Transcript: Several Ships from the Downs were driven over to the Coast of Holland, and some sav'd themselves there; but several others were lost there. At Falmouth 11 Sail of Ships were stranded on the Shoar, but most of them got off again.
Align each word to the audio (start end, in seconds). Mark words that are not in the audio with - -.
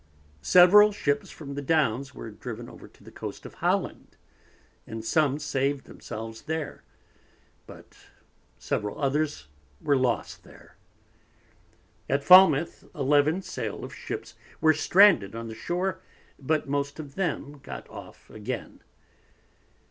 Several 0.41 0.91
Ships 0.91 1.29
from 1.29 1.53
the 1.53 1.61
Downs 1.61 2.15
were 2.15 2.31
driven 2.31 2.67
over 2.67 2.87
to 2.87 3.03
the 3.03 3.11
Coast 3.11 3.45
of 3.45 3.53
Holland, 3.53 4.17
and 4.87 5.05
some 5.05 5.37
sav'd 5.37 5.85
themselves 5.85 6.41
there; 6.41 6.83
but 7.67 7.95
several 8.57 8.99
others 8.99 9.45
were 9.79 9.95
lost 9.95 10.43
there. 10.43 10.75
At 12.09 12.23
Falmouth 12.23 12.83
11 12.95 13.43
Sail 13.43 13.83
of 13.83 13.93
Ships 13.93 14.33
were 14.59 14.73
stranded 14.73 15.35
on 15.35 15.49
the 15.49 15.53
Shoar, 15.53 16.01
but 16.39 16.67
most 16.67 16.99
of 16.99 17.13
them 17.13 17.59
got 17.59 17.87
off 17.87 18.27
again. 18.31 18.81